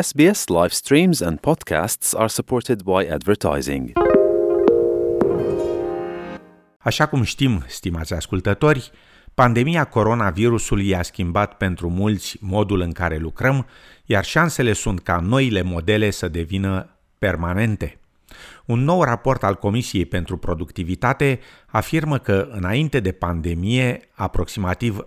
SBS 0.00 0.46
live 0.48 0.68
streams 0.68 1.20
and 1.20 1.38
podcasts 1.38 2.14
are 2.14 2.28
supported 2.28 2.82
by 2.82 3.08
advertising. 3.10 3.92
Așa 6.78 7.06
cum 7.06 7.22
știm, 7.22 7.64
stimați 7.66 8.14
ascultători, 8.14 8.90
pandemia 9.34 9.84
coronavirusului 9.84 10.88
i-a 10.88 11.02
schimbat 11.02 11.56
pentru 11.56 11.90
mulți 11.90 12.36
modul 12.40 12.80
în 12.80 12.92
care 12.92 13.16
lucrăm, 13.16 13.66
iar 14.04 14.24
șansele 14.24 14.72
sunt 14.72 15.00
ca 15.00 15.20
noile 15.20 15.62
modele 15.62 16.10
să 16.10 16.28
devină 16.28 16.88
permanente. 17.18 17.98
Un 18.64 18.84
nou 18.84 19.02
raport 19.02 19.42
al 19.42 19.54
Comisiei 19.54 20.06
pentru 20.06 20.36
Productivitate 20.36 21.40
afirmă 21.66 22.18
că, 22.18 22.48
înainte 22.50 23.00
de 23.00 23.12
pandemie, 23.12 24.00
aproximativ 24.14 24.98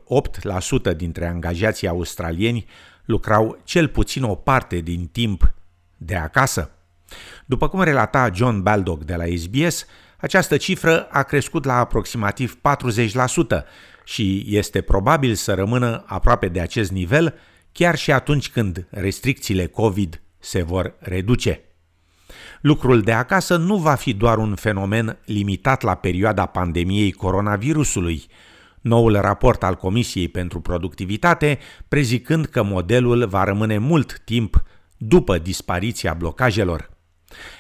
8% 0.91 0.95
dintre 0.95 1.27
angajații 1.27 1.87
australieni 1.87 2.65
lucrau 3.09 3.61
cel 3.63 3.87
puțin 3.87 4.23
o 4.23 4.35
parte 4.35 4.79
din 4.79 5.07
timp 5.11 5.53
de 5.97 6.15
acasă. 6.15 6.71
După 7.45 7.67
cum 7.67 7.81
relata 7.81 8.29
John 8.33 8.61
Baldock 8.61 9.03
de 9.03 9.15
la 9.15 9.23
SBS, 9.37 9.85
această 10.17 10.57
cifră 10.57 11.07
a 11.11 11.23
crescut 11.23 11.65
la 11.65 11.73
aproximativ 11.73 12.57
40% 12.57 13.63
și 14.03 14.45
este 14.47 14.81
probabil 14.81 15.33
să 15.33 15.53
rămână 15.53 16.03
aproape 16.07 16.47
de 16.47 16.59
acest 16.59 16.91
nivel 16.91 17.33
chiar 17.71 17.95
și 17.95 18.11
atunci 18.11 18.49
când 18.49 18.87
restricțiile 18.89 19.65
COVID 19.65 20.21
se 20.39 20.61
vor 20.61 20.95
reduce. 20.99 21.61
Lucrul 22.61 23.01
de 23.01 23.13
acasă 23.13 23.57
nu 23.57 23.77
va 23.77 23.95
fi 23.95 24.13
doar 24.13 24.37
un 24.37 24.55
fenomen 24.55 25.17
limitat 25.25 25.81
la 25.81 25.95
perioada 25.95 26.45
pandemiei 26.45 27.11
coronavirusului, 27.11 28.27
noul 28.81 29.15
raport 29.15 29.63
al 29.63 29.75
Comisiei 29.75 30.27
pentru 30.27 30.61
Productivitate 30.61 31.59
prezicând 31.87 32.45
că 32.45 32.63
modelul 32.63 33.27
va 33.27 33.43
rămâne 33.43 33.77
mult 33.77 34.19
timp 34.19 34.63
după 34.97 35.37
dispariția 35.37 36.13
blocajelor. 36.13 36.89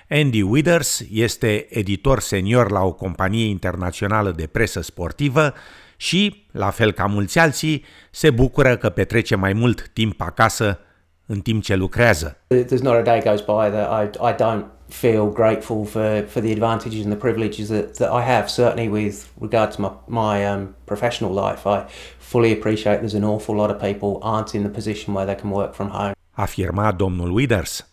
Andy 0.09 0.41
Withers 0.41 1.03
este 1.11 1.77
editor 1.77 2.19
senior 2.19 2.71
la 2.71 2.81
o 2.81 2.93
companie 2.93 3.45
internațională 3.45 4.31
de 4.31 4.47
presă 4.47 4.81
sportivă 4.81 5.53
și, 5.97 6.45
la 6.51 6.69
fel 6.69 6.91
ca 6.91 7.05
mulți 7.05 7.39
alții, 7.39 7.85
se 8.11 8.29
bucură 8.29 8.77
că 8.77 8.89
petrece 8.89 9.35
mai 9.35 9.53
mult 9.53 9.89
timp 9.89 10.21
acasă 10.21 10.79
în 11.25 11.39
timp 11.39 11.63
ce 11.63 11.75
lucrează. 11.75 12.37
There's 12.53 12.81
not 12.81 12.93
a 12.93 13.01
day 13.01 13.19
goes 13.19 13.39
by 13.39 13.69
that 13.71 14.03
I, 14.03 14.17
I 14.29 14.33
don't 14.33 14.78
feel 14.89 15.29
grateful 15.29 15.85
for, 15.85 16.25
for 16.27 16.41
the 16.41 16.51
advantages 16.51 17.03
and 17.03 17.11
the 17.11 17.19
privileges 17.19 17.69
that, 17.69 17.95
that 17.95 18.11
I 18.11 18.21
have, 18.21 18.49
certainly 18.49 18.89
with 18.89 19.31
regard 19.39 19.71
to 19.71 19.81
my, 19.81 19.91
my 20.07 20.45
um, 20.45 20.75
professional 20.85 21.33
life. 21.33 21.65
I 21.65 21.85
fully 22.19 22.51
appreciate 22.51 22.97
there's 22.99 23.13
an 23.13 23.23
awful 23.23 23.55
lot 23.55 23.69
of 23.69 23.79
people 23.79 24.19
aren't 24.21 24.55
in 24.55 24.63
the 24.63 24.69
position 24.69 25.13
where 25.13 25.25
they 25.25 25.35
can 25.35 25.51
work 25.51 25.73
from 25.73 25.89
home. 25.89 26.13
Afirma 26.31 26.91
domnul 26.91 27.31
Withers. 27.31 27.87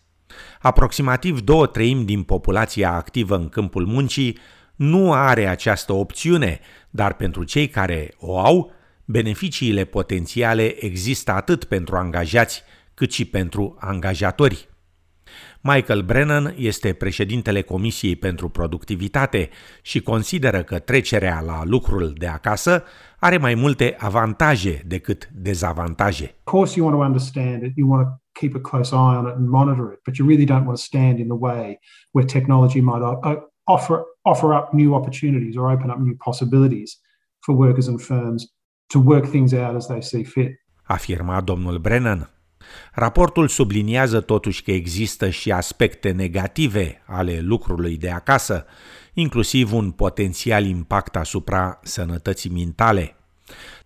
Aproximativ 0.61 1.39
două 1.39 1.65
treimi 1.65 2.05
din 2.05 2.23
populația 2.23 2.93
activă 2.93 3.35
în 3.35 3.49
câmpul 3.49 3.85
muncii 3.85 4.37
nu 4.75 5.13
are 5.13 5.47
această 5.47 5.93
opțiune, 5.93 6.59
dar 6.89 7.13
pentru 7.13 7.43
cei 7.43 7.67
care 7.67 8.13
o 8.19 8.39
au, 8.39 8.71
beneficiile 9.05 9.83
potențiale 9.83 10.83
există 10.85 11.31
atât 11.31 11.63
pentru 11.63 11.95
angajați 11.95 12.63
cât 12.93 13.11
și 13.11 13.25
pentru 13.25 13.77
angajatori. 13.79 14.69
Michael 15.61 16.01
Brennan 16.01 16.53
este 16.57 16.93
președintele 16.93 17.61
Comisiei 17.61 18.15
pentru 18.15 18.49
Productivitate 18.49 19.49
și 19.81 20.01
consideră 20.01 20.63
că 20.63 20.79
trecerea 20.79 21.41
la 21.41 21.63
lucrul 21.65 22.13
de 22.17 22.27
acasă 22.27 22.83
are 23.19 23.37
mai 23.37 23.55
multe 23.55 23.95
avantaje 23.99 24.81
decât 24.85 25.29
dezavantaje. 25.33 26.23
Of 26.23 26.53
course 26.53 26.79
you 26.79 26.87
want 26.87 26.99
to 26.99 27.05
understand 27.05 27.63
it, 27.63 27.71
you 27.75 27.89
want 27.89 28.07
to 28.07 28.13
keep 28.39 28.55
a 28.55 28.69
close 28.69 28.95
eye 28.95 29.17
on 29.17 29.27
it 29.27 29.35
and 29.35 29.49
monitor 29.49 29.91
it, 29.93 29.99
but 30.05 30.15
you 30.17 30.27
really 30.27 30.45
don't 30.45 30.65
want 30.65 30.77
to 30.77 30.83
stand 30.83 31.19
in 31.19 31.27
the 31.27 31.37
way 31.39 31.79
where 32.11 32.27
technology 32.27 32.79
might 32.79 33.01
offer 33.63 34.03
offer 34.21 34.53
up 34.53 34.73
new 34.73 34.93
opportunities 34.93 35.55
or 35.55 35.71
open 35.71 35.89
up 35.89 35.97
new 35.97 36.15
possibilities 36.23 36.99
for 37.39 37.55
workers 37.55 37.87
and 37.87 38.01
firms 38.01 38.45
to 38.87 38.99
work 38.99 39.25
things 39.29 39.53
out 39.53 39.75
as 39.75 39.87
they 39.87 40.01
see 40.01 40.23
fit. 40.23 40.51
Afirma 40.83 41.41
domnul 41.41 41.79
Brennan. 41.79 42.29
Raportul 42.93 43.47
subliniază 43.47 44.19
totuși 44.19 44.63
că 44.63 44.71
există 44.71 45.29
și 45.29 45.51
aspecte 45.51 46.11
negative 46.11 47.01
ale 47.05 47.39
lucrului 47.39 47.97
de 47.97 48.09
acasă, 48.09 48.65
inclusiv 49.13 49.73
un 49.73 49.91
potențial 49.91 50.65
impact 50.65 51.15
asupra 51.15 51.79
sănătății 51.83 52.49
mentale. 52.49 53.15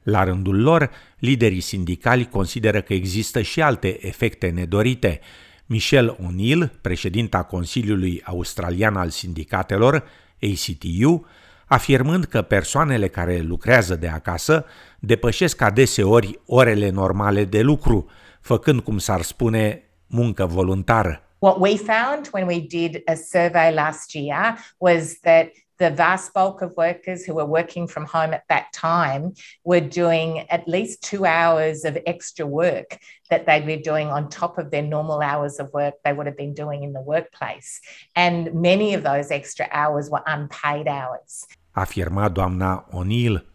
La 0.03 0.23
rândul 0.23 0.61
lor, 0.61 0.89
liderii 1.19 1.59
sindicali 1.59 2.29
consideră 2.29 2.81
că 2.81 2.93
există 2.93 3.41
și 3.41 3.61
alte 3.61 4.07
efecte 4.07 4.49
nedorite. 4.49 5.19
Michelle 5.65 6.15
O'Neill, 6.15 6.81
președinta 6.81 7.43
Consiliului 7.43 8.21
Australian 8.25 8.95
al 8.95 9.09
Sindicatelor, 9.09 10.03
ACTU, 10.41 11.25
afirmând 11.71 12.23
că 12.23 12.41
persoanele 12.41 13.07
care 13.07 13.37
lucrează 13.37 13.95
de 13.95 14.07
acasă 14.07 14.65
depășesc 14.99 15.61
adeseori 15.61 16.39
orele 16.45 16.89
normale 16.89 17.43
de 17.45 17.61
lucru, 17.61 18.09
făcând, 18.41 18.81
cum 18.81 18.97
s-ar 18.97 19.21
spune, 19.21 19.83
muncă 20.07 20.45
voluntară. 20.45 21.23
What 21.39 21.59
we 21.59 21.75
found 21.75 22.29
when 22.31 22.47
we 22.47 22.59
did 22.59 23.01
a 23.05 23.13
survey 23.13 23.73
last 23.73 24.13
year 24.13 24.57
was 24.77 25.19
that 25.19 25.47
the 25.77 25.89
vast 25.89 26.33
bulk 26.33 26.61
of 26.61 26.71
workers 26.77 27.25
who 27.25 27.33
were 27.33 27.51
working 27.59 27.87
from 27.87 28.05
home 28.05 28.33
at 28.33 28.43
that 28.49 28.65
time 28.73 29.33
were 29.63 29.81
doing 30.01 30.45
at 30.49 30.67
least 30.67 31.01
two 31.11 31.25
hours 31.25 31.85
of 31.85 31.97
extra 32.05 32.45
work 32.45 32.99
that 33.29 33.45
they'd 33.45 33.65
be 33.65 33.77
doing 33.77 34.07
on 34.07 34.29
top 34.29 34.57
of 34.57 34.69
their 34.69 34.83
normal 34.83 35.21
hours 35.21 35.59
of 35.59 35.67
work 35.73 35.95
they 36.03 36.13
would 36.13 36.27
have 36.27 36.37
been 36.37 36.53
doing 36.53 36.83
in 36.83 36.93
the 36.93 37.01
workplace. 37.01 37.79
And 38.15 38.53
many 38.53 38.93
of 38.93 39.01
those 39.03 39.31
extra 39.31 39.67
hours 39.71 40.09
were 40.11 40.21
unpaid 40.27 40.87
hours. 40.87 41.47
Afirma 41.71 42.29
doamna 42.29 42.87
O'Neill. 42.91 43.45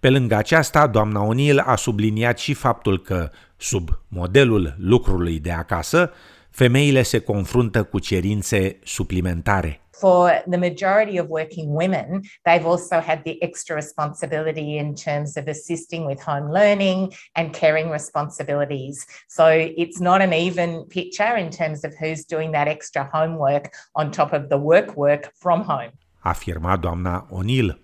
Pe 0.00 0.10
lângă 0.10 0.34
aceasta, 0.34 0.86
doamna 0.86 1.28
O'Neill 1.28 1.58
a 1.64 1.76
subliniat 1.76 2.38
și 2.38 2.54
faptul 2.54 2.98
că, 2.98 3.30
sub 3.56 3.88
modelul 4.08 4.74
lucrului 4.78 5.38
de 5.40 5.52
acasă, 5.52 6.10
femeile 6.50 7.02
se 7.02 7.18
confruntă 7.18 7.82
cu 7.82 7.98
cerințe 7.98 8.78
suplimentare. 8.84 9.80
For 9.90 10.42
the 10.48 10.58
majority 10.58 11.18
of 11.18 11.26
working 11.28 11.68
women, 11.74 12.22
they've 12.44 12.64
also 12.64 13.00
had 13.00 13.22
the 13.22 13.36
extra 13.40 13.74
responsibility 13.74 14.76
in 14.76 14.94
terms 14.94 15.36
of 15.36 15.46
assisting 15.46 16.06
with 16.06 16.22
home 16.22 16.50
learning 16.50 17.12
and 17.32 17.54
caring 17.54 17.90
responsibilities. 17.90 19.04
So 19.28 19.44
it's 19.76 19.98
not 19.98 20.20
an 20.20 20.32
even 20.32 20.84
picture 20.88 21.36
in 21.36 21.50
terms 21.50 21.84
of 21.84 21.92
who's 22.00 22.24
doing 22.24 22.52
that 22.52 22.66
extra 22.66 23.10
homework 23.12 23.64
on 23.92 24.10
top 24.10 24.32
of 24.32 24.48
the 24.48 24.56
work 24.56 24.96
work 24.96 25.32
from 25.34 25.64
home. 25.64 25.92
Afirma 26.20 26.76
doamna 26.76 27.26
O'Neill. 27.30 27.78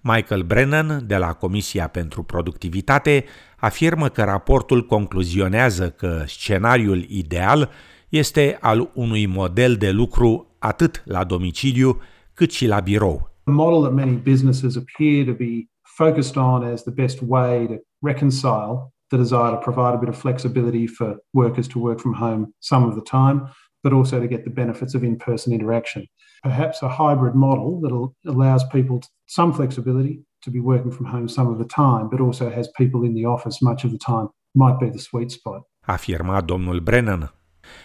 Michael 0.00 0.42
Brennan, 0.42 1.06
de 1.06 1.16
la 1.16 1.32
Comisia 1.32 1.88
pentru 1.88 2.22
Productivitate, 2.22 3.24
afirmă 3.58 4.08
că 4.08 4.22
raportul 4.22 4.86
concluzionează 4.86 5.90
că 5.90 6.22
scenariul 6.26 7.04
ideal 7.08 7.70
este 8.08 8.58
al 8.60 8.90
unui 8.94 9.26
model 9.26 9.74
de 9.76 9.90
lucru 9.90 10.56
atât 10.58 11.02
la 11.04 11.24
domiciliu 11.24 12.00
cât 12.34 12.50
și 12.50 12.66
la 12.66 12.80
birou. 12.80 13.30
A 13.44 13.50
model 13.50 13.80
that 13.80 13.92
many 13.92 14.16
businesses 14.16 14.76
appear 14.76 15.24
to 15.24 15.32
be 15.32 15.68
focused 15.96 16.36
on 16.36 16.64
as 16.64 16.82
the 16.82 16.92
best 16.92 17.18
way 17.26 17.66
to 17.66 17.74
reconcile 18.00 18.94
the 19.08 19.16
desire 19.16 19.50
to 19.50 19.70
provide 19.70 19.94
a 19.94 19.98
bit 19.98 20.08
of 20.08 20.16
flexibility 20.16 20.86
for 20.86 21.16
workers 21.30 21.66
to 21.66 21.78
work 21.78 22.00
from 22.00 22.14
home 22.14 22.54
some 22.58 22.86
of 22.86 22.94
the 22.94 23.02
time, 23.02 23.48
but 23.84 23.92
also 23.92 24.18
to 24.18 24.28
get 24.34 24.42
the 24.44 24.54
benefits 24.62 24.94
of 24.94 25.04
in-person 25.04 25.52
interaction. 25.52 26.02
Perhaps 26.42 26.82
a 26.82 26.88
hybrid 26.88 27.34
model 27.34 27.70
that 27.82 27.92
allows 28.32 28.62
people 28.76 28.98
some 29.38 29.52
flexibility 29.52 30.14
to 30.44 30.50
be 30.50 30.58
working 30.58 30.92
from 30.96 31.06
home 31.06 31.28
some 31.28 31.48
of 31.52 31.58
the 31.62 31.68
time, 31.82 32.08
but 32.10 32.20
also 32.20 32.50
has 32.50 32.66
people 32.82 33.00
in 33.08 33.14
the 33.14 33.26
office 33.34 33.56
much 33.60 33.84
of 33.84 33.90
the 33.90 34.02
time 34.12 34.28
might 34.54 34.78
be 34.78 34.88
the 34.90 34.98
sweet 34.98 35.30
spot. 35.30 35.60
Afirma 35.86 36.40
domnul 36.40 36.80
Brennan. 36.80 37.34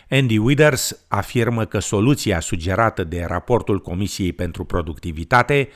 Andy 0.10 0.38
Withers 0.38 1.06
afirmă 1.08 1.66
că 1.66 1.80
soluția 1.80 2.40
sugerată 2.40 3.04
de 3.04 3.26
raportul 3.28 3.80
Comisiei 3.80 4.34
pentru 4.34 4.64
Productivitate 4.64 5.68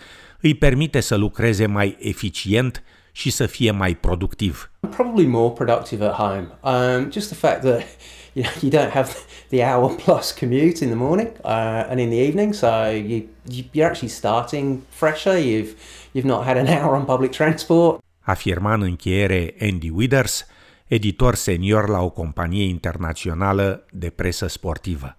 îi 0.42 0.56
permite 0.56 1.00
să 1.00 1.16
lucreze 1.16 1.66
mai 1.66 1.98
eficient 2.00 2.84
și 3.16 3.30
să 3.30 3.46
fie 3.46 3.72
mai 3.72 3.96
productiv. 3.96 4.72
Probably 4.90 5.26
more 5.26 5.54
productive 5.54 6.06
at 6.06 6.14
home. 6.14 6.48
Um, 6.62 7.12
just 7.12 7.28
the 7.28 7.36
fact 7.48 7.62
that 7.62 7.82
you 8.34 8.44
know 8.44 8.54
you 8.62 8.72
don't 8.72 8.92
have 8.92 9.10
the 9.50 9.64
hour 9.64 9.96
plus 10.06 10.32
commute 10.32 10.84
in 10.84 10.90
the 10.90 10.98
morning 10.98 11.30
uh, 11.44 11.90
and 11.90 12.00
in 12.00 12.10
the 12.10 12.28
evening, 12.28 12.54
so 12.54 12.68
you 13.08 13.22
you're 13.74 13.90
actually 13.90 14.14
starting 14.14 14.82
fresher. 14.90 15.38
You've 15.38 15.74
you've 16.12 16.28
not 16.28 16.46
had 16.46 16.58
an 16.58 16.68
hour 16.76 16.96
on 16.96 17.06
public 17.06 17.32
transport. 17.32 18.02
Afirma 18.20 18.74
în 18.74 18.82
încheiere 18.82 19.56
Andy 19.62 19.90
Withers, 19.90 20.46
editor 20.88 21.36
senior 21.36 21.90
la 21.90 22.02
o 22.02 22.10
companie 22.10 22.66
internațională 22.68 23.86
de 23.92 24.10
presă 24.10 24.48
sportivă. 24.48 25.18